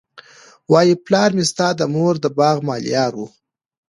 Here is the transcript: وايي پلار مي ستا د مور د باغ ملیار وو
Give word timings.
وايي 0.71 0.95
پلار 1.05 1.29
مي 1.37 1.45
ستا 1.51 1.67
د 1.79 1.81
مور 1.93 2.15
د 2.23 2.25
باغ 2.37 2.57
ملیار 2.67 3.11
وو 3.15 3.27